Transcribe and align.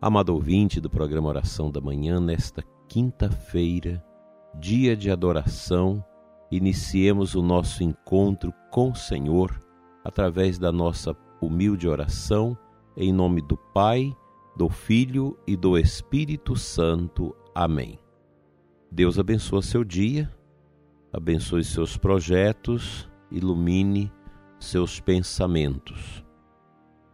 Amado 0.00 0.32
ouvinte 0.32 0.80
do 0.80 0.88
programa 0.88 1.28
Oração 1.28 1.72
da 1.72 1.80
Manhã, 1.80 2.20
nesta 2.20 2.62
quinta-feira, 2.86 4.00
dia 4.54 4.96
de 4.96 5.10
adoração, 5.10 6.04
iniciemos 6.52 7.34
o 7.34 7.42
nosso 7.42 7.82
encontro 7.82 8.54
com 8.70 8.92
o 8.92 8.94
Senhor 8.94 9.60
através 10.04 10.56
da 10.56 10.70
nossa 10.70 11.16
humilde 11.42 11.88
oração, 11.88 12.56
em 12.96 13.12
nome 13.12 13.42
do 13.42 13.56
Pai, 13.56 14.16
do 14.56 14.68
Filho 14.68 15.36
e 15.44 15.56
do 15.56 15.76
Espírito 15.76 16.54
Santo. 16.54 17.34
Amém. 17.52 17.98
Deus 18.92 19.18
abençoe 19.18 19.64
seu 19.64 19.82
dia, 19.82 20.32
abençoe 21.12 21.64
seus 21.64 21.96
projetos, 21.96 23.10
ilumine 23.32 24.12
seus 24.60 25.00
pensamentos. 25.00 26.27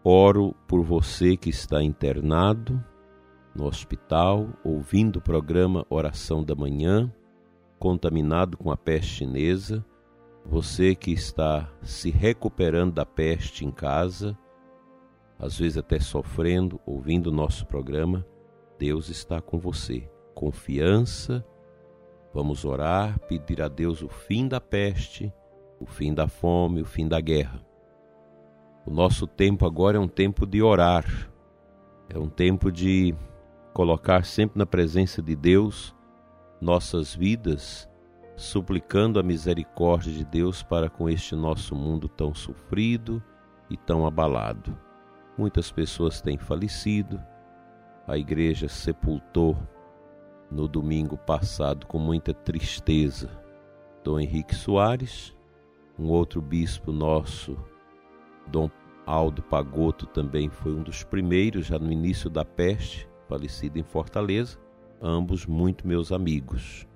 Oro 0.06 0.54
por 0.68 0.82
você 0.82 1.34
que 1.34 1.48
está 1.48 1.82
internado 1.82 2.78
no 3.56 3.64
hospital, 3.64 4.50
ouvindo 4.62 5.16
o 5.16 5.22
programa 5.22 5.86
Oração 5.88 6.44
da 6.44 6.54
Manhã, 6.54 7.10
contaminado 7.78 8.58
com 8.58 8.70
a 8.70 8.76
peste 8.76 9.24
chinesa, 9.24 9.82
você 10.44 10.94
que 10.94 11.10
está 11.10 11.72
se 11.80 12.10
recuperando 12.10 12.92
da 12.92 13.06
peste 13.06 13.64
em 13.64 13.70
casa, 13.70 14.36
às 15.38 15.58
vezes 15.58 15.78
até 15.78 15.98
sofrendo, 15.98 16.78
ouvindo 16.84 17.28
o 17.28 17.34
nosso 17.34 17.66
programa, 17.66 18.26
Deus 18.78 19.08
está 19.08 19.40
com 19.40 19.58
você. 19.58 20.06
Confiança, 20.34 21.42
vamos 22.34 22.66
orar, 22.66 23.18
pedir 23.20 23.62
a 23.62 23.68
Deus 23.68 24.02
o 24.02 24.08
fim 24.10 24.48
da 24.48 24.60
peste, 24.60 25.32
o 25.80 25.86
fim 25.86 26.12
da 26.12 26.28
fome, 26.28 26.82
o 26.82 26.84
fim 26.84 27.08
da 27.08 27.22
guerra. 27.22 27.64
O 28.86 28.90
nosso 28.90 29.26
tempo 29.26 29.64
agora 29.64 29.96
é 29.96 30.00
um 30.00 30.08
tempo 30.08 30.46
de 30.46 30.62
orar, 30.62 31.06
é 32.06 32.18
um 32.18 32.28
tempo 32.28 32.70
de 32.70 33.14
colocar 33.72 34.26
sempre 34.26 34.58
na 34.58 34.66
presença 34.66 35.22
de 35.22 35.34
Deus 35.34 35.94
nossas 36.60 37.14
vidas, 37.14 37.88
suplicando 38.36 39.18
a 39.18 39.22
misericórdia 39.22 40.12
de 40.12 40.22
Deus 40.22 40.62
para 40.62 40.90
com 40.90 41.08
este 41.08 41.34
nosso 41.34 41.74
mundo 41.74 42.10
tão 42.10 42.34
sofrido 42.34 43.22
e 43.70 43.76
tão 43.76 44.06
abalado. 44.06 44.76
Muitas 45.38 45.72
pessoas 45.72 46.20
têm 46.20 46.36
falecido, 46.36 47.18
a 48.06 48.18
igreja 48.18 48.68
sepultou 48.68 49.56
no 50.50 50.68
domingo 50.68 51.16
passado 51.16 51.86
com 51.86 51.98
muita 51.98 52.34
tristeza. 52.34 53.30
Dom 54.04 54.20
Henrique 54.20 54.54
Soares, 54.54 55.34
um 55.98 56.08
outro 56.08 56.42
bispo 56.42 56.92
nosso 56.92 57.56
Dom 58.46 58.70
Aldo 59.06 59.42
Pagoto 59.42 60.06
também 60.06 60.48
foi 60.48 60.72
um 60.72 60.82
dos 60.82 61.04
primeiros, 61.04 61.66
já 61.66 61.78
no 61.78 61.92
início 61.92 62.30
da 62.30 62.44
peste, 62.44 63.08
falecido 63.28 63.78
em 63.78 63.82
Fortaleza, 63.82 64.58
ambos 65.00 65.46
muito 65.46 65.86
meus 65.86 66.12
amigos. 66.12 66.86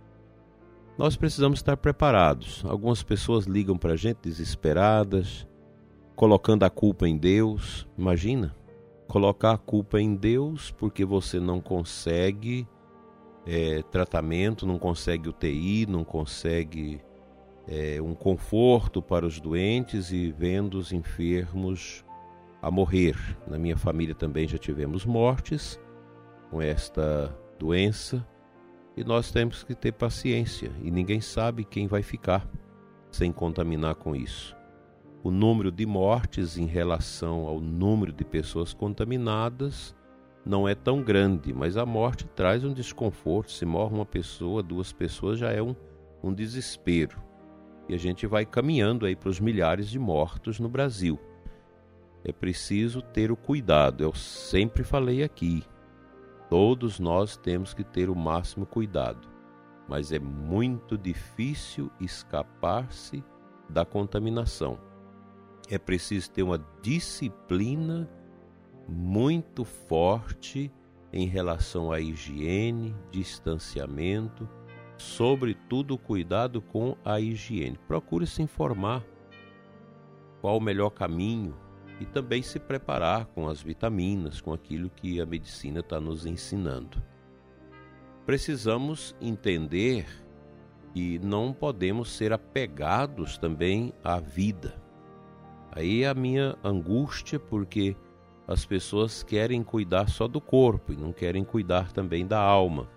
Nós 0.96 1.16
precisamos 1.16 1.60
estar 1.60 1.76
preparados. 1.76 2.64
Algumas 2.64 3.02
pessoas 3.02 3.44
ligam 3.44 3.76
para 3.76 3.92
a 3.92 3.96
gente 3.96 4.18
desesperadas, 4.22 5.46
colocando 6.16 6.64
a 6.64 6.70
culpa 6.70 7.06
em 7.06 7.16
Deus. 7.16 7.86
Imagina, 7.96 8.56
colocar 9.06 9.52
a 9.52 9.58
culpa 9.58 10.00
em 10.00 10.16
Deus 10.16 10.72
porque 10.72 11.04
você 11.04 11.38
não 11.38 11.60
consegue 11.60 12.66
é, 13.46 13.82
tratamento, 13.82 14.66
não 14.66 14.78
consegue 14.78 15.28
UTI, 15.28 15.86
não 15.86 16.02
consegue 16.02 17.00
é, 17.68 18.00
um 18.00 18.14
conforto 18.14 19.02
para 19.02 19.26
os 19.26 19.38
doentes 19.38 20.10
e 20.10 20.32
vendo 20.32 20.78
os 20.78 20.90
enfermos 20.90 22.02
a 22.62 22.70
morrer. 22.70 23.14
Na 23.46 23.58
minha 23.58 23.76
família 23.76 24.14
também 24.14 24.48
já 24.48 24.56
tivemos 24.56 25.04
mortes 25.04 25.78
com 26.50 26.62
esta 26.62 27.34
doença 27.58 28.26
e 28.96 29.04
nós 29.04 29.30
temos 29.30 29.62
que 29.62 29.74
ter 29.74 29.92
paciência 29.92 30.72
e 30.82 30.90
ninguém 30.90 31.20
sabe 31.20 31.62
quem 31.62 31.86
vai 31.86 32.02
ficar 32.02 32.48
sem 33.10 33.30
contaminar 33.30 33.96
com 33.96 34.16
isso. 34.16 34.56
O 35.22 35.30
número 35.30 35.70
de 35.70 35.84
mortes 35.84 36.56
em 36.56 36.66
relação 36.66 37.46
ao 37.46 37.60
número 37.60 38.12
de 38.12 38.24
pessoas 38.24 38.72
contaminadas 38.72 39.94
não 40.44 40.66
é 40.66 40.74
tão 40.74 41.02
grande, 41.02 41.52
mas 41.52 41.76
a 41.76 41.84
morte 41.84 42.24
traz 42.28 42.64
um 42.64 42.72
desconforto. 42.72 43.52
Se 43.52 43.66
morre 43.66 43.94
uma 43.94 44.06
pessoa, 44.06 44.62
duas 44.62 44.92
pessoas, 44.92 45.38
já 45.38 45.50
é 45.52 45.60
um, 45.60 45.74
um 46.22 46.32
desespero 46.32 47.27
e 47.88 47.94
a 47.94 47.98
gente 47.98 48.26
vai 48.26 48.44
caminhando 48.44 49.06
aí 49.06 49.16
para 49.16 49.30
os 49.30 49.40
milhares 49.40 49.88
de 49.88 49.98
mortos 49.98 50.60
no 50.60 50.68
Brasil. 50.68 51.18
É 52.24 52.32
preciso 52.32 53.00
ter 53.00 53.30
o 53.30 53.36
cuidado, 53.36 54.02
eu 54.02 54.12
sempre 54.14 54.84
falei 54.84 55.22
aqui. 55.22 55.64
Todos 56.50 56.98
nós 56.98 57.36
temos 57.36 57.72
que 57.72 57.84
ter 57.84 58.10
o 58.10 58.14
máximo 58.14 58.66
cuidado, 58.66 59.28
mas 59.88 60.12
é 60.12 60.18
muito 60.18 60.98
difícil 60.98 61.90
escapar-se 62.00 63.24
da 63.68 63.84
contaminação. 63.84 64.78
É 65.70 65.78
preciso 65.78 66.30
ter 66.30 66.42
uma 66.42 66.64
disciplina 66.82 68.08
muito 68.88 69.64
forte 69.64 70.72
em 71.12 71.26
relação 71.26 71.92
à 71.92 72.00
higiene, 72.00 72.94
distanciamento 73.10 74.48
sobretudo 74.98 75.96
cuidado 75.96 76.60
com 76.60 76.96
a 77.04 77.20
higiene. 77.20 77.78
Procure 77.86 78.26
se 78.26 78.42
informar 78.42 79.04
qual 80.40 80.58
o 80.58 80.60
melhor 80.60 80.90
caminho 80.90 81.56
e 82.00 82.04
também 82.04 82.42
se 82.42 82.58
preparar 82.58 83.26
com 83.26 83.48
as 83.48 83.62
vitaminas, 83.62 84.40
com 84.40 84.52
aquilo 84.52 84.90
que 84.90 85.20
a 85.20 85.26
medicina 85.26 85.80
está 85.80 86.00
nos 86.00 86.26
ensinando. 86.26 87.02
Precisamos 88.26 89.16
entender 89.20 90.06
que 90.92 91.18
não 91.18 91.52
podemos 91.52 92.10
ser 92.10 92.32
apegados 92.32 93.38
também 93.38 93.92
à 94.02 94.20
vida. 94.20 94.80
Aí 95.72 96.02
é 96.02 96.08
a 96.08 96.14
minha 96.14 96.56
angústia, 96.62 97.38
porque 97.38 97.96
as 98.46 98.64
pessoas 98.64 99.22
querem 99.22 99.62
cuidar 99.62 100.08
só 100.08 100.26
do 100.26 100.40
corpo 100.40 100.92
e 100.92 100.96
não 100.96 101.12
querem 101.12 101.44
cuidar 101.44 101.92
também 101.92 102.26
da 102.26 102.40
alma. 102.40 102.88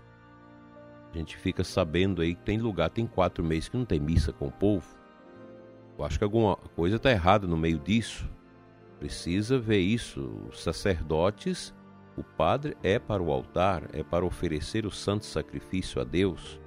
A 1.12 1.18
gente 1.18 1.36
fica 1.36 1.62
sabendo 1.62 2.22
aí 2.22 2.34
que 2.34 2.42
tem 2.42 2.58
lugar, 2.58 2.88
tem 2.88 3.06
quatro 3.06 3.44
meses 3.44 3.68
que 3.68 3.76
não 3.76 3.84
tem 3.84 4.00
missa 4.00 4.32
com 4.32 4.46
o 4.46 4.52
povo. 4.52 4.86
Eu 5.98 6.04
acho 6.06 6.16
que 6.16 6.24
alguma 6.24 6.56
coisa 6.56 6.96
está 6.96 7.10
errada 7.10 7.46
no 7.46 7.56
meio 7.56 7.78
disso. 7.78 8.30
Precisa 8.98 9.58
ver 9.58 9.80
isso. 9.80 10.48
Os 10.48 10.62
sacerdotes, 10.62 11.74
o 12.16 12.22
padre 12.22 12.78
é 12.82 12.98
para 12.98 13.22
o 13.22 13.30
altar, 13.30 13.90
é 13.92 14.02
para 14.02 14.24
oferecer 14.24 14.86
o 14.86 14.90
santo 14.90 15.26
sacrifício 15.26 16.00
a 16.00 16.04
Deus. 16.04 16.58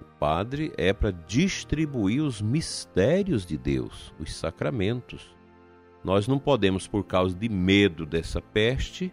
O 0.00 0.04
padre 0.20 0.72
é 0.76 0.92
para 0.92 1.10
distribuir 1.10 2.22
os 2.22 2.40
mistérios 2.40 3.44
de 3.44 3.58
Deus, 3.58 4.14
os 4.20 4.32
sacramentos. 4.34 5.36
Nós 6.04 6.28
não 6.28 6.38
podemos, 6.38 6.86
por 6.86 7.04
causa 7.04 7.34
de 7.34 7.48
medo 7.48 8.06
dessa 8.06 8.40
peste, 8.40 9.12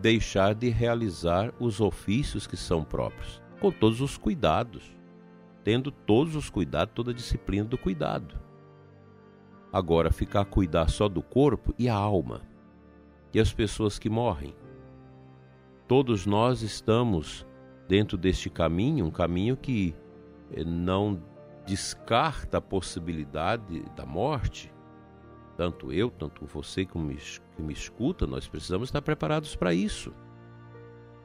deixar 0.00 0.52
de 0.52 0.68
realizar 0.68 1.54
os 1.60 1.80
ofícios 1.80 2.44
que 2.44 2.56
são 2.56 2.82
próprios 2.82 3.40
com 3.60 3.70
todos 3.70 4.00
os 4.00 4.16
cuidados, 4.16 4.96
tendo 5.64 5.90
todos 5.90 6.34
os 6.34 6.48
cuidados, 6.48 6.94
toda 6.94 7.10
a 7.10 7.14
disciplina 7.14 7.64
do 7.64 7.76
cuidado. 7.76 8.38
Agora, 9.72 10.10
ficar 10.10 10.40
a 10.42 10.46
cuidar 10.46 10.88
só 10.88 11.08
do 11.08 11.22
corpo 11.22 11.74
e 11.78 11.88
a 11.88 11.94
alma, 11.94 12.42
e 13.34 13.40
as 13.40 13.52
pessoas 13.52 13.98
que 13.98 14.08
morrem. 14.08 14.54
Todos 15.86 16.24
nós 16.24 16.62
estamos 16.62 17.46
dentro 17.86 18.16
deste 18.16 18.48
caminho, 18.48 19.06
um 19.06 19.10
caminho 19.10 19.56
que 19.56 19.94
eh, 20.52 20.64
não 20.64 21.22
descarta 21.66 22.58
a 22.58 22.62
possibilidade 22.62 23.82
da 23.94 24.06
morte. 24.06 24.72
Tanto 25.56 25.92
eu, 25.92 26.10
tanto 26.10 26.46
você 26.46 26.86
que 26.86 26.96
me, 26.96 27.16
que 27.16 27.62
me 27.62 27.72
escuta, 27.72 28.26
nós 28.26 28.48
precisamos 28.48 28.88
estar 28.88 29.02
preparados 29.02 29.54
para 29.56 29.74
isso. 29.74 30.14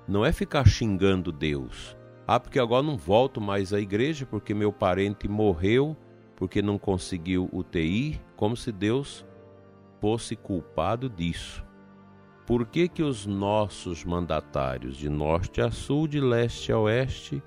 Não 0.08 0.26
é 0.26 0.34
ficar 0.34 0.68
xingando 0.68 1.32
Deus, 1.32 1.96
ah, 2.26 2.40
porque 2.40 2.60
agora 2.60 2.84
não 2.84 2.98
volto 2.98 3.42
mais 3.42 3.74
à 3.74 3.80
igreja 3.80 4.26
porque 4.26 4.54
meu 4.54 4.72
parente 4.72 5.28
morreu 5.28 5.96
porque 6.36 6.62
não 6.62 6.78
conseguiu 6.78 7.50
UTI, 7.54 8.20
como 8.36 8.58
se 8.58 8.72
Deus 8.72 9.26
fosse 10.02 10.36
culpado 10.36 11.10
disso. 11.10 11.64
por 12.46 12.66
que, 12.66 12.90
que 12.90 13.02
os 13.02 13.26
nossos 13.26 14.04
mandatários 14.04 14.98
de 14.98 15.08
norte 15.08 15.62
a 15.62 15.72
sul, 15.72 16.06
de 16.08 16.20
leste 16.20 16.74
a 16.74 16.78
oeste, 16.78 17.42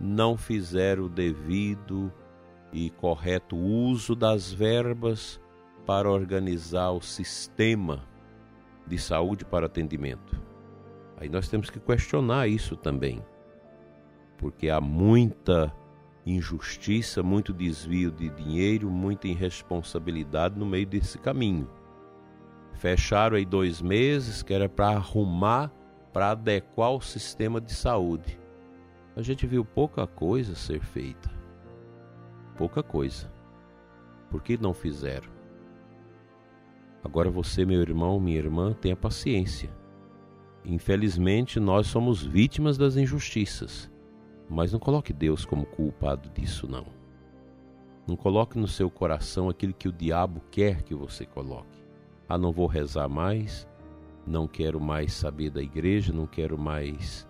não 0.00 0.36
fizeram 0.36 1.04
o 1.04 1.08
devido 1.08 2.12
e 2.72 2.90
correto 2.90 3.56
uso 3.56 4.16
das 4.16 4.52
verbas 4.52 5.40
para 5.86 6.10
organizar 6.10 6.90
o 6.90 7.00
sistema 7.00 8.02
de 8.84 8.98
saúde 8.98 9.44
para 9.44 9.66
atendimento? 9.66 10.42
Aí 11.16 11.28
nós 11.28 11.48
temos 11.48 11.70
que 11.70 11.78
questionar 11.78 12.48
isso 12.48 12.76
também, 12.76 13.22
porque 14.36 14.68
há 14.68 14.80
muita 14.80 15.72
injustiça, 16.24 17.22
muito 17.22 17.52
desvio 17.52 18.10
de 18.10 18.28
dinheiro, 18.30 18.90
muita 18.90 19.28
irresponsabilidade 19.28 20.58
no 20.58 20.66
meio 20.66 20.86
desse 20.86 21.18
caminho. 21.18 21.70
Fecharam 22.74 23.36
aí 23.36 23.44
dois 23.44 23.80
meses 23.80 24.42
que 24.42 24.52
era 24.52 24.68
para 24.68 24.88
arrumar, 24.88 25.72
para 26.12 26.32
adequar 26.32 26.92
o 26.92 27.00
sistema 27.00 27.60
de 27.60 27.72
saúde. 27.72 28.38
A 29.14 29.22
gente 29.22 29.46
viu 29.46 29.64
pouca 29.64 30.06
coisa 30.06 30.54
ser 30.54 30.80
feita. 30.80 31.30
Pouca 32.56 32.82
coisa. 32.82 33.32
Por 34.30 34.42
que 34.42 34.58
não 34.58 34.74
fizeram? 34.74 35.30
Agora 37.02 37.30
você, 37.30 37.64
meu 37.64 37.80
irmão, 37.80 38.18
minha 38.18 38.36
irmã, 38.38 38.72
tenha 38.72 38.96
paciência. 38.96 39.70
Infelizmente, 40.64 41.60
nós 41.60 41.86
somos 41.86 42.22
vítimas 42.22 42.76
das 42.76 42.96
injustiças. 42.96 43.90
Mas 44.48 44.72
não 44.72 44.78
coloque 44.78 45.12
Deus 45.12 45.44
como 45.44 45.66
culpado 45.66 46.28
disso, 46.30 46.68
não. 46.68 46.86
Não 48.06 48.16
coloque 48.16 48.58
no 48.58 48.68
seu 48.68 48.88
coração 48.88 49.48
aquilo 49.48 49.74
que 49.74 49.88
o 49.88 49.92
diabo 49.92 50.40
quer 50.50 50.82
que 50.82 50.94
você 50.94 51.26
coloque. 51.26 51.84
Ah, 52.28 52.38
não 52.38 52.52
vou 52.52 52.66
rezar 52.66 53.08
mais, 53.08 53.68
não 54.26 54.46
quero 54.46 54.80
mais 54.80 55.12
saber 55.12 55.50
da 55.50 55.62
igreja, 55.62 56.12
não 56.12 56.26
quero 56.26 56.56
mais 56.56 57.26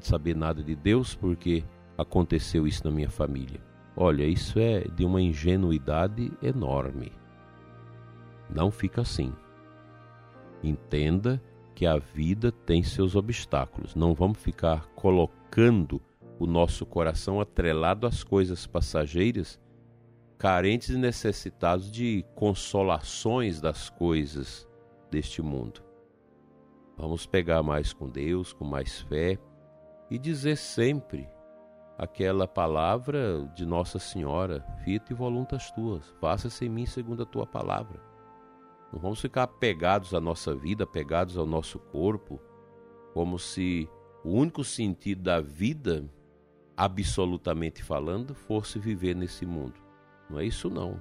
saber 0.00 0.36
nada 0.36 0.62
de 0.62 0.74
Deus 0.74 1.14
porque 1.14 1.64
aconteceu 1.96 2.66
isso 2.66 2.84
na 2.84 2.90
minha 2.90 3.10
família. 3.10 3.60
Olha, 3.96 4.24
isso 4.24 4.58
é 4.58 4.80
de 4.80 5.04
uma 5.04 5.22
ingenuidade 5.22 6.32
enorme. 6.42 7.12
Não 8.50 8.70
fica 8.70 9.00
assim. 9.02 9.32
Entenda 10.62 11.40
que 11.74 11.86
a 11.86 11.98
vida 11.98 12.50
tem 12.50 12.82
seus 12.82 13.14
obstáculos. 13.14 13.94
Não 13.94 14.14
vamos 14.14 14.38
ficar 14.38 14.86
colocando 14.94 16.00
o 16.38 16.46
nosso 16.46 16.84
coração 16.84 17.40
atrelado 17.40 18.06
às 18.06 18.24
coisas 18.24 18.66
passageiras, 18.66 19.60
carentes 20.36 20.90
e 20.90 20.98
necessitados 20.98 21.90
de 21.90 22.24
consolações 22.34 23.60
das 23.60 23.88
coisas 23.88 24.68
deste 25.10 25.40
mundo. 25.40 25.82
Vamos 26.96 27.26
pegar 27.26 27.62
mais 27.62 27.92
com 27.92 28.08
Deus, 28.08 28.52
com 28.52 28.64
mais 28.64 29.00
fé 29.02 29.38
e 30.10 30.18
dizer 30.18 30.56
sempre 30.56 31.28
aquela 31.98 32.46
palavra 32.46 33.50
de 33.54 33.64
Nossa 33.64 33.98
Senhora: 33.98 34.64
Fiat 34.84 35.12
voluntas 35.14 35.70
tuas, 35.70 36.08
faça-se 36.20 36.66
em 36.66 36.68
mim 36.68 36.86
segundo 36.86 37.22
a 37.22 37.26
tua 37.26 37.46
palavra. 37.46 38.00
Não 38.92 39.00
vamos 39.00 39.20
ficar 39.20 39.44
apegados 39.44 40.14
à 40.14 40.20
nossa 40.20 40.54
vida, 40.54 40.84
apegados 40.84 41.36
ao 41.36 41.46
nosso 41.46 41.78
corpo, 41.78 42.40
como 43.12 43.38
se 43.38 43.88
o 44.24 44.30
único 44.30 44.62
sentido 44.62 45.22
da 45.22 45.40
vida 45.40 46.08
absolutamente 46.76 47.82
falando, 47.82 48.34
fosse 48.34 48.78
viver 48.78 49.14
nesse 49.14 49.46
mundo. 49.46 49.74
Não 50.28 50.38
é 50.38 50.44
isso 50.44 50.68
não. 50.68 51.00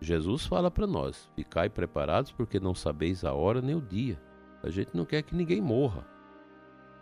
Jesus 0.00 0.46
fala 0.46 0.70
para 0.70 0.86
nós: 0.86 1.30
ficai 1.34 1.68
preparados 1.68 2.32
porque 2.32 2.60
não 2.60 2.74
sabeis 2.74 3.24
a 3.24 3.32
hora 3.32 3.60
nem 3.60 3.74
o 3.74 3.80
dia. 3.80 4.20
A 4.62 4.70
gente 4.70 4.96
não 4.96 5.04
quer 5.04 5.22
que 5.22 5.34
ninguém 5.34 5.60
morra. 5.60 6.06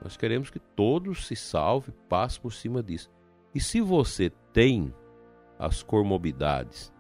Nós 0.03 0.17
queremos 0.17 0.50
que 0.50 0.59
todos 0.59 1.27
se 1.27 1.35
salvem, 1.35 1.94
passe 2.09 2.38
por 2.38 2.53
cima 2.53 2.83
disso. 2.83 3.11
E 3.55 3.61
se 3.61 3.81
você 3.81 4.31
tem 4.53 4.94
as 5.59 5.83
comorbidades, 5.83 6.93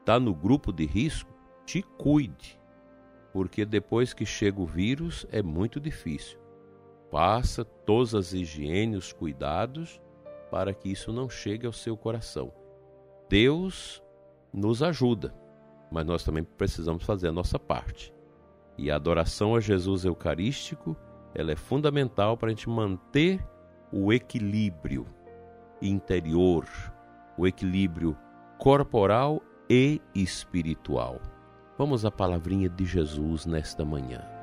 está 0.00 0.18
no 0.18 0.34
grupo 0.34 0.72
de 0.72 0.84
risco, 0.84 1.32
te 1.64 1.82
cuide, 1.82 2.60
porque 3.32 3.64
depois 3.64 4.12
que 4.12 4.26
chega 4.26 4.60
o 4.60 4.66
vírus 4.66 5.24
é 5.30 5.42
muito 5.42 5.78
difícil. 5.78 6.38
Passa 7.10 7.64
todas 7.64 8.14
as 8.14 8.32
higienes, 8.32 8.98
os 8.98 9.12
cuidados 9.12 10.00
para 10.50 10.72
que 10.72 10.90
isso 10.90 11.12
não 11.12 11.28
chegue 11.28 11.66
ao 11.66 11.72
seu 11.72 11.96
coração. 11.96 12.52
Deus 13.28 14.02
nos 14.52 14.82
ajuda, 14.82 15.34
mas 15.90 16.06
nós 16.06 16.24
também 16.24 16.44
precisamos 16.44 17.04
fazer 17.04 17.28
a 17.28 17.32
nossa 17.32 17.58
parte. 17.58 18.14
E 18.78 18.90
a 18.90 18.96
adoração 18.96 19.54
a 19.54 19.60
Jesus 19.60 20.04
Eucarístico, 20.04 20.96
ela 21.34 21.52
é 21.52 21.56
fundamental 21.56 22.36
para 22.36 22.48
a 22.48 22.50
gente 22.50 22.68
manter 22.68 23.44
o 23.92 24.12
equilíbrio 24.12 25.06
interior, 25.80 26.66
o 27.36 27.46
equilíbrio 27.46 28.16
corporal 28.58 29.42
e 29.68 30.00
espiritual. 30.14 31.20
Vamos 31.78 32.04
à 32.04 32.10
palavrinha 32.10 32.68
de 32.68 32.84
Jesus 32.84 33.44
nesta 33.44 33.84
manhã. 33.84 34.35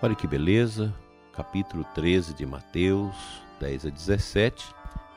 Olha 0.00 0.14
que 0.14 0.28
beleza, 0.28 0.94
capítulo 1.32 1.84
13 1.92 2.32
de 2.32 2.46
Mateus, 2.46 3.16
10 3.58 3.86
a 3.86 3.90
17, 3.90 4.64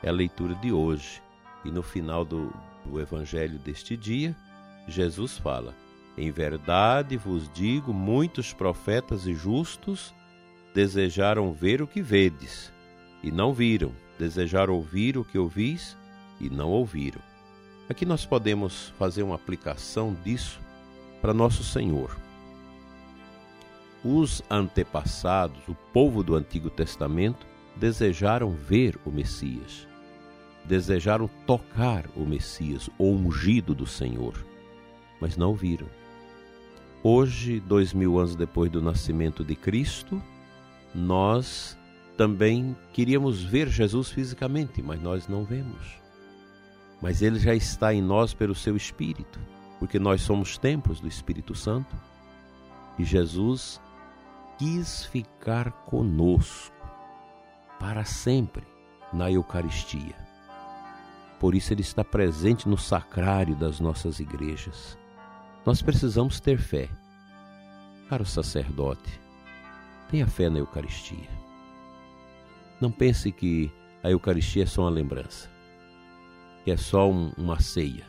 é 0.02 0.08
a 0.08 0.12
leitura 0.12 0.56
de 0.56 0.72
hoje. 0.72 1.22
E 1.64 1.70
no 1.70 1.84
final 1.84 2.24
do, 2.24 2.52
do 2.84 3.00
evangelho 3.00 3.60
deste 3.60 3.96
dia, 3.96 4.34
Jesus 4.88 5.38
fala: 5.38 5.72
Em 6.18 6.32
verdade 6.32 7.16
vos 7.16 7.48
digo, 7.52 7.94
muitos 7.94 8.52
profetas 8.52 9.24
e 9.24 9.34
justos 9.34 10.12
desejaram 10.74 11.52
ver 11.52 11.80
o 11.80 11.86
que 11.86 12.02
vedes, 12.02 12.72
e 13.22 13.30
não 13.30 13.54
viram, 13.54 13.92
desejaram 14.18 14.74
ouvir 14.74 15.16
o 15.16 15.24
que 15.24 15.38
ouvis, 15.38 15.96
e 16.40 16.50
não 16.50 16.70
ouviram. 16.70 17.20
Aqui 17.88 18.04
nós 18.04 18.26
podemos 18.26 18.92
fazer 18.98 19.22
uma 19.22 19.36
aplicação 19.36 20.12
disso 20.24 20.58
para 21.20 21.32
nosso 21.32 21.62
Senhor. 21.62 22.31
Os 24.04 24.42
antepassados, 24.50 25.68
o 25.68 25.74
povo 25.92 26.22
do 26.22 26.34
Antigo 26.34 26.68
Testamento, 26.68 27.46
desejaram 27.76 28.50
ver 28.50 28.98
o 29.04 29.10
Messias, 29.10 29.86
desejaram 30.64 31.28
tocar 31.46 32.06
o 32.16 32.26
Messias, 32.26 32.90
o 32.98 33.10
ungido 33.10 33.74
do 33.74 33.86
Senhor, 33.86 34.34
mas 35.20 35.36
não 35.36 35.54
viram. 35.54 35.86
Hoje, 37.02 37.60
dois 37.60 37.92
mil 37.92 38.18
anos 38.18 38.36
depois 38.36 38.70
do 38.70 38.82
nascimento 38.82 39.44
de 39.44 39.56
Cristo, 39.56 40.22
nós 40.94 41.76
também 42.16 42.76
queríamos 42.92 43.42
ver 43.42 43.68
Jesus 43.68 44.10
fisicamente, 44.10 44.82
mas 44.82 45.00
nós 45.00 45.26
não 45.26 45.44
vemos. 45.44 46.00
Mas 47.00 47.22
ele 47.22 47.38
já 47.40 47.54
está 47.54 47.92
em 47.92 48.00
nós 48.00 48.32
pelo 48.32 48.54
seu 48.54 48.76
Espírito, 48.76 49.40
porque 49.80 49.98
nós 49.98 50.22
somos 50.22 50.56
templos 50.56 51.00
do 51.00 51.08
Espírito 51.08 51.54
Santo. 51.54 51.96
E 52.96 53.04
Jesus 53.04 53.80
quis 54.62 55.04
ficar 55.06 55.72
conosco 55.72 56.72
para 57.80 58.04
sempre 58.04 58.62
na 59.12 59.28
Eucaristia. 59.28 60.14
Por 61.40 61.52
isso, 61.52 61.74
Ele 61.74 61.80
está 61.80 62.04
presente 62.04 62.68
no 62.68 62.78
sacrário 62.78 63.56
das 63.56 63.80
nossas 63.80 64.20
igrejas. 64.20 64.96
Nós 65.66 65.82
precisamos 65.82 66.38
ter 66.38 66.58
fé. 66.58 66.88
Caro 68.08 68.24
sacerdote, 68.24 69.20
tenha 70.08 70.28
fé 70.28 70.48
na 70.48 70.60
Eucaristia. 70.60 71.28
Não 72.80 72.92
pense 72.92 73.32
que 73.32 73.68
a 74.00 74.12
Eucaristia 74.12 74.62
é 74.62 74.66
só 74.66 74.82
uma 74.82 74.90
lembrança, 74.90 75.50
que 76.62 76.70
é 76.70 76.76
só 76.76 77.10
um, 77.10 77.32
uma 77.36 77.60
ceia. 77.60 78.06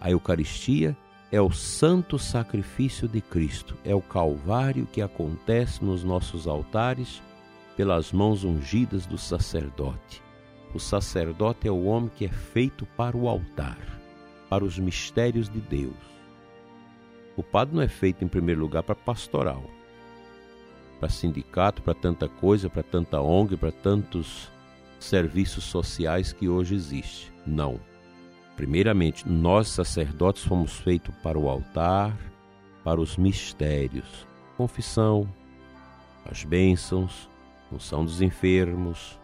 A 0.00 0.10
Eucaristia 0.10 0.96
é 1.30 1.40
o 1.40 1.50
santo 1.50 2.18
sacrifício 2.18 3.08
de 3.08 3.20
Cristo, 3.20 3.76
é 3.84 3.94
o 3.94 4.00
Calvário 4.00 4.86
que 4.86 5.02
acontece 5.02 5.84
nos 5.84 6.04
nossos 6.04 6.46
altares 6.46 7.20
pelas 7.76 8.12
mãos 8.12 8.44
ungidas 8.44 9.06
do 9.06 9.18
sacerdote. 9.18 10.22
O 10.72 10.78
sacerdote 10.78 11.66
é 11.66 11.70
o 11.70 11.84
homem 11.84 12.10
que 12.14 12.24
é 12.24 12.28
feito 12.28 12.86
para 12.96 13.16
o 13.16 13.28
altar, 13.28 13.78
para 14.48 14.64
os 14.64 14.78
mistérios 14.78 15.48
de 15.48 15.60
Deus. 15.60 15.94
O 17.36 17.42
padre 17.42 17.74
não 17.74 17.82
é 17.82 17.88
feito 17.88 18.24
em 18.24 18.28
primeiro 18.28 18.60
lugar 18.60 18.82
para 18.82 18.94
pastoral, 18.94 19.64
para 21.00 21.08
sindicato, 21.08 21.82
para 21.82 21.94
tanta 21.94 22.28
coisa, 22.28 22.70
para 22.70 22.82
tanta 22.82 23.20
ONG, 23.20 23.56
para 23.56 23.72
tantos 23.72 24.50
serviços 24.98 25.64
sociais 25.64 26.32
que 26.32 26.48
hoje 26.48 26.74
existe. 26.74 27.32
Não. 27.46 27.80
Primeiramente, 28.56 29.28
nós 29.28 29.68
sacerdotes 29.68 30.42
fomos 30.44 30.78
feitos 30.78 31.14
para 31.22 31.38
o 31.38 31.48
altar, 31.48 32.16
para 32.82 32.98
os 33.00 33.16
mistérios, 33.18 34.26
confissão, 34.56 35.28
as 36.24 36.42
bênçãos, 36.42 37.28
unção 37.70 38.04
dos 38.04 38.22
enfermos, 38.22 39.20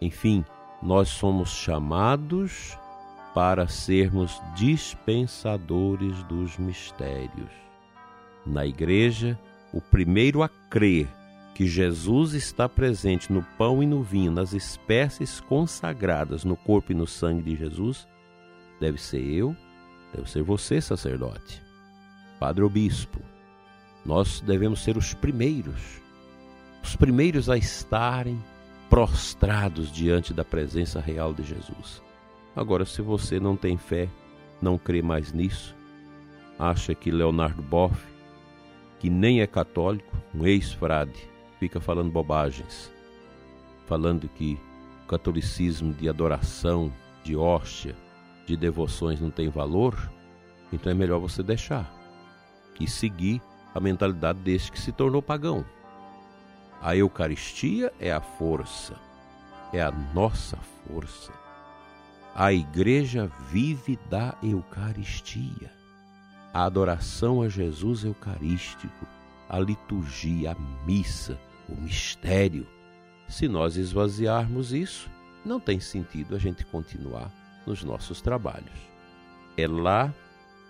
Enfim, 0.00 0.44
nós 0.82 1.08
somos 1.08 1.50
chamados 1.50 2.76
para 3.32 3.68
sermos 3.68 4.42
dispensadores 4.56 6.24
dos 6.24 6.58
mistérios. 6.58 7.50
Na 8.44 8.66
igreja, 8.66 9.38
o 9.72 9.80
primeiro 9.80 10.42
a 10.42 10.48
crer 10.48 11.08
que 11.54 11.66
Jesus 11.66 12.32
está 12.32 12.68
presente 12.68 13.32
no 13.32 13.42
pão 13.58 13.82
e 13.82 13.86
no 13.86 14.02
vinho, 14.02 14.32
nas 14.32 14.52
espécies 14.52 15.40
consagradas 15.40 16.44
no 16.44 16.56
corpo 16.56 16.92
e 16.92 16.94
no 16.94 17.06
sangue 17.06 17.42
de 17.42 17.56
Jesus, 17.56 18.08
deve 18.80 19.00
ser 19.00 19.20
eu, 19.20 19.54
deve 20.14 20.30
ser 20.30 20.42
você, 20.42 20.80
sacerdote, 20.80 21.62
padre 22.40 22.62
ou 22.62 22.70
bispo. 22.70 23.20
Nós 24.04 24.40
devemos 24.40 24.82
ser 24.82 24.96
os 24.96 25.14
primeiros, 25.14 26.00
os 26.82 26.96
primeiros 26.96 27.48
a 27.48 27.56
estarem 27.56 28.42
prostrados 28.90 29.92
diante 29.92 30.34
da 30.34 30.44
presença 30.44 31.00
real 31.00 31.32
de 31.32 31.42
Jesus. 31.42 32.02
Agora, 32.56 32.84
se 32.84 33.00
você 33.00 33.38
não 33.38 33.56
tem 33.56 33.78
fé, 33.78 34.08
não 34.60 34.76
crê 34.76 35.00
mais 35.00 35.32
nisso, 35.32 35.74
acha 36.58 36.94
que 36.94 37.10
Leonardo 37.10 37.62
Boff, 37.62 37.96
que 38.98 39.08
nem 39.08 39.40
é 39.40 39.46
católico, 39.46 40.16
um 40.34 40.46
ex-frade, 40.46 41.31
fica 41.62 41.80
falando 41.80 42.10
bobagens, 42.10 42.90
falando 43.86 44.28
que 44.28 44.58
o 45.04 45.06
catolicismo 45.06 45.94
de 45.94 46.08
adoração, 46.08 46.92
de 47.22 47.36
hóstia, 47.36 47.94
de 48.44 48.56
devoções 48.56 49.20
não 49.20 49.30
tem 49.30 49.48
valor, 49.48 50.10
então 50.72 50.90
é 50.90 50.94
melhor 50.94 51.20
você 51.20 51.40
deixar 51.40 51.88
e 52.80 52.88
seguir 52.88 53.40
a 53.72 53.78
mentalidade 53.78 54.40
deste 54.40 54.72
que 54.72 54.80
se 54.80 54.90
tornou 54.90 55.22
pagão. 55.22 55.64
A 56.80 56.96
Eucaristia 56.96 57.92
é 58.00 58.10
a 58.10 58.20
força, 58.20 58.96
é 59.72 59.80
a 59.80 59.92
nossa 59.92 60.56
força. 60.56 61.32
A 62.34 62.52
igreja 62.52 63.30
vive 63.52 63.96
da 64.10 64.36
Eucaristia. 64.42 65.70
A 66.52 66.64
adoração 66.64 67.40
a 67.40 67.48
Jesus 67.48 68.02
Eucarístico, 68.02 69.06
a 69.48 69.60
liturgia, 69.60 70.50
a 70.50 70.84
missa, 70.84 71.38
o 71.68 71.74
mistério. 71.74 72.66
Se 73.28 73.48
nós 73.48 73.76
esvaziarmos 73.76 74.72
isso, 74.72 75.10
não 75.44 75.58
tem 75.58 75.80
sentido 75.80 76.34
a 76.34 76.38
gente 76.38 76.64
continuar 76.64 77.30
nos 77.66 77.82
nossos 77.82 78.20
trabalhos. 78.20 78.78
É 79.56 79.66
lá 79.66 80.12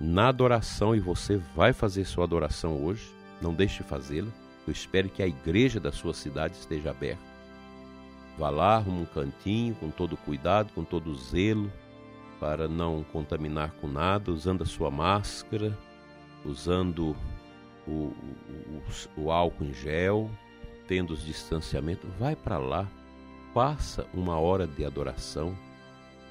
na 0.01 0.29
adoração 0.29 0.95
e 0.95 1.01
você 1.01 1.37
vai 1.55 1.73
fazer 1.73 2.05
sua 2.05 2.25
adoração 2.25 2.83
hoje, 2.83 3.13
não 3.41 3.55
deixe 3.55 3.83
de 3.83 3.89
fazê-la 3.89 4.31
eu 4.67 4.73
espero 4.73 5.09
que 5.09 5.23
a 5.23 5.27
igreja 5.27 5.81
da 5.81 5.91
sua 5.91 6.15
cidade 6.15 6.55
esteja 6.55 6.91
aberta. 6.91 7.23
Vá 8.39 8.49
lá, 8.49 8.77
arruma 8.77 9.01
um 9.01 9.07
cantinho, 9.07 9.75
com 9.75 9.91
todo 9.91 10.17
cuidado, 10.17 10.73
com 10.73 10.85
todo 10.85 11.15
zelo, 11.17 11.71
para 12.39 12.69
não 12.69 13.05
contaminar 13.05 13.73
com 13.81 13.89
nada, 13.89 14.31
usando 14.31 14.63
a 14.63 14.67
sua 14.67 14.91
máscara, 14.91 15.77
usando 16.45 17.17
o, 17.87 17.91
o, 17.91 18.83
o, 19.17 19.23
o 19.23 19.31
álcool 19.31 19.65
em 19.65 19.75
gel, 19.75 20.31
tendo 20.93 21.15
os 21.15 21.25
distanciamentos. 21.25 22.11
Vai 22.19 22.37
para 22.37 22.59
lá, 22.59 22.87
faça 23.55 24.07
uma 24.13 24.39
hora 24.39 24.67
de 24.67 24.85
adoração, 24.85 25.57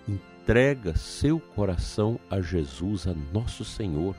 entrega 0.08 0.96
seu 0.96 1.40
coração 1.40 2.20
a 2.30 2.40
Jesus, 2.40 3.08
a 3.08 3.14
nosso 3.34 3.66
Senhor, 3.66 4.16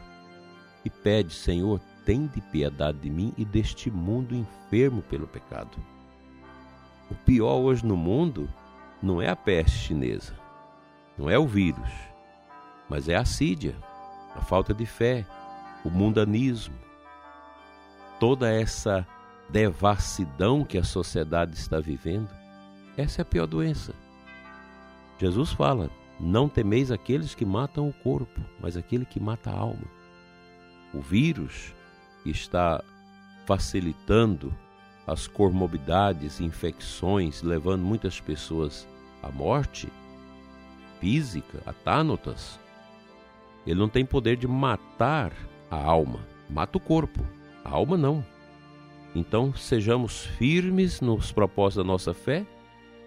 e 0.85 0.91
pede, 0.91 1.33
Senhor, 1.33 1.81
tende 2.05 2.41
piedade 2.41 2.99
de 2.99 3.09
mim 3.09 3.33
e 3.39 3.45
deste 3.45 3.89
mundo 3.89 4.35
enfermo 4.35 5.01
pelo 5.03 5.29
pecado. 5.29 5.79
O 7.09 7.15
pior 7.15 7.59
hoje 7.59 7.87
no 7.87 7.97
mundo 7.97 8.51
não 9.01 9.23
é 9.23 9.29
a 9.29 9.37
peste 9.37 9.79
chinesa, 9.79 10.35
não 11.17 11.31
é 11.31 11.39
o 11.39 11.47
vírus, 11.47 11.89
mas 12.89 13.09
é 13.09 13.15
a 13.15 13.21
assídia, 13.21 13.77
a 14.35 14.41
falta 14.41 14.75
de 14.75 14.87
fé, 14.87 15.25
o 15.85 15.89
mundanismo, 15.89 16.75
toda 18.19 18.53
essa 18.53 19.07
devassidão 19.53 20.65
que 20.65 20.79
a 20.79 20.85
sociedade 20.85 21.55
está 21.55 21.79
vivendo. 21.79 22.29
Essa 22.97 23.21
é 23.21 23.23
a 23.23 23.27
pior 23.27 23.47
doença. 23.47 23.95
Jesus 25.19 25.53
fala: 25.53 25.91
Não 26.19 26.49
temeis 26.49 26.91
aqueles 26.91 27.35
que 27.35 27.45
matam 27.45 27.89
o 27.89 27.93
corpo, 27.93 28.41
mas 28.61 28.77
aquele 28.77 29.05
que 29.05 29.21
mata 29.21 29.51
a 29.51 29.57
alma. 29.57 29.85
O 30.95 31.01
vírus 31.01 31.75
está 32.25 32.83
facilitando 33.47 34.55
as 35.07 35.27
comorbidades, 35.27 36.41
infecções, 36.41 37.43
levando 37.43 37.83
muitas 37.83 38.21
pessoas 38.21 38.89
à 39.23 39.31
morte 39.31 39.89
física, 41.01 41.61
a 41.67 41.73
tánotas, 41.73 42.61
ele 43.67 43.79
não 43.79 43.89
tem 43.89 44.05
poder 44.05 44.37
de 44.37 44.47
matar 44.47 45.33
a 45.71 45.77
alma, 45.77 46.21
mata 46.49 46.79
o 46.79 46.81
corpo, 46.81 47.25
a 47.65 47.71
alma 47.71 47.97
não. 47.97 48.25
Então, 49.15 49.55
sejamos 49.55 50.25
firmes 50.25 51.01
nos 51.01 51.31
propósitos 51.33 51.85
da 51.85 51.87
nossa 51.87 52.15
fé, 52.15 52.47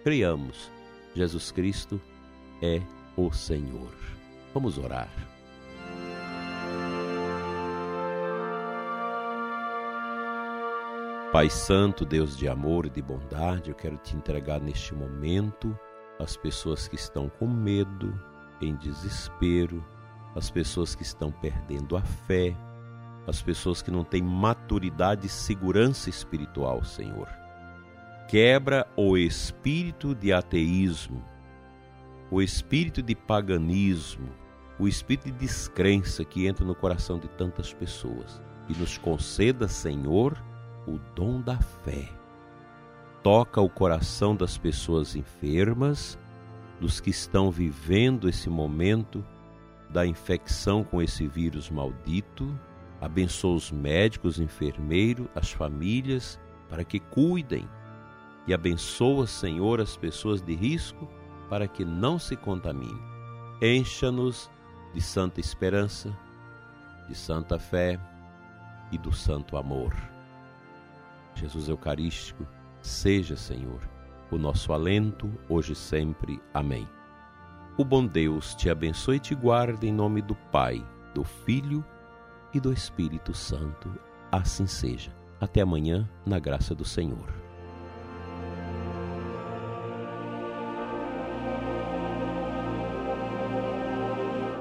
criamos. 0.04 0.70
Jesus 1.14 1.50
Cristo 1.50 2.00
é 2.62 2.80
o 3.16 3.32
Senhor. 3.32 3.92
Vamos 4.54 4.78
orar. 4.78 5.10
Pai 11.32 11.50
Santo, 11.50 12.04
Deus 12.04 12.36
de 12.36 12.48
amor 12.48 12.86
e 12.86 12.90
de 12.90 13.02
bondade, 13.02 13.68
eu 13.68 13.74
quero 13.74 13.98
te 13.98 14.16
entregar 14.16 14.60
neste 14.60 14.94
momento 14.94 15.78
as 16.18 16.36
pessoas 16.36 16.88
que 16.88 16.94
estão 16.94 17.28
com 17.28 17.46
medo, 17.46 18.18
em 18.60 18.74
desespero, 18.76 19.84
as 20.34 20.50
pessoas 20.50 20.94
que 20.94 21.02
estão 21.02 21.30
perdendo 21.30 21.96
a 21.96 22.00
fé, 22.00 22.56
as 23.26 23.42
pessoas 23.42 23.82
que 23.82 23.90
não 23.90 24.04
têm 24.04 24.22
maturidade 24.22 25.26
e 25.26 25.30
segurança 25.30 26.08
espiritual, 26.08 26.84
Senhor. 26.84 27.28
Quebra 28.28 28.86
o 28.96 29.16
espírito 29.16 30.14
de 30.14 30.32
ateísmo, 30.32 31.22
o 32.30 32.42
espírito 32.42 33.02
de 33.02 33.14
paganismo, 33.14 34.28
o 34.78 34.86
espírito 34.86 35.30
de 35.30 35.38
descrença 35.38 36.24
que 36.24 36.46
entra 36.46 36.64
no 36.64 36.74
coração 36.74 37.18
de 37.18 37.28
tantas 37.28 37.72
pessoas 37.72 38.40
e 38.68 38.74
nos 38.74 38.98
conceda, 38.98 39.68
Senhor, 39.68 40.36
o 40.86 40.98
dom 41.14 41.40
da 41.40 41.58
fé. 41.58 42.08
Toca 43.22 43.60
o 43.60 43.68
coração 43.68 44.36
das 44.36 44.56
pessoas 44.56 45.16
enfermas, 45.16 46.18
dos 46.80 47.00
que 47.00 47.10
estão 47.10 47.50
vivendo 47.50 48.28
esse 48.28 48.50
momento 48.50 49.24
da 49.88 50.06
infecção 50.06 50.84
com 50.84 51.00
esse 51.00 51.26
vírus 51.26 51.70
maldito. 51.70 52.58
Abençoa 53.00 53.56
os 53.56 53.70
médicos, 53.70 54.40
enfermeiros, 54.40 55.28
as 55.34 55.52
famílias, 55.52 56.40
para 56.68 56.84
que 56.84 56.98
cuidem. 56.98 57.68
E 58.46 58.54
abençoa, 58.54 59.26
Senhor, 59.26 59.80
as 59.80 59.96
pessoas 59.96 60.40
de 60.40 60.54
risco, 60.54 61.08
para 61.48 61.68
que 61.68 61.84
não 61.84 62.18
se 62.18 62.36
contamine. 62.36 63.00
Encha-nos 63.60 64.50
de 64.94 65.00
santa 65.00 65.40
esperança, 65.40 66.16
de 67.08 67.14
santa 67.14 67.58
fé 67.58 68.00
e 68.90 68.98
do 68.98 69.12
santo 69.12 69.56
amor. 69.56 69.94
Jesus 71.34 71.68
Eucarístico, 71.68 72.46
seja, 72.80 73.36
Senhor, 73.36 73.80
o 74.30 74.38
nosso 74.38 74.72
alento, 74.72 75.30
hoje 75.48 75.72
e 75.72 75.76
sempre. 75.76 76.40
Amém. 76.54 76.88
O 77.76 77.84
bom 77.84 78.06
Deus 78.06 78.54
te 78.54 78.70
abençoe 78.70 79.16
e 79.16 79.20
te 79.20 79.34
guarde 79.34 79.86
em 79.86 79.92
nome 79.92 80.22
do 80.22 80.34
Pai, 80.34 80.84
do 81.14 81.22
Filho 81.22 81.84
e 82.56 82.60
do 82.60 82.72
Espírito 82.72 83.34
Santo. 83.34 83.92
Assim 84.32 84.66
seja. 84.66 85.14
Até 85.40 85.60
amanhã, 85.60 86.08
na 86.24 86.38
graça 86.38 86.74
do 86.74 86.84
Senhor. 86.84 87.34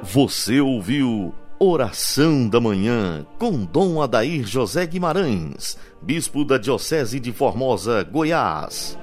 Você 0.03 0.59
ouviu 0.59 1.33
Oração 1.57 2.47
da 2.49 2.59
Manhã 2.59 3.25
com 3.39 3.63
Dom 3.63 4.01
Adair 4.01 4.45
José 4.45 4.85
Guimarães, 4.85 5.77
Bispo 6.01 6.43
da 6.43 6.57
Diocese 6.57 7.19
de 7.19 7.31
Formosa, 7.31 8.03
Goiás. 8.03 8.99